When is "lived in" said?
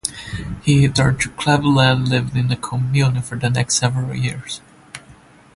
2.09-2.51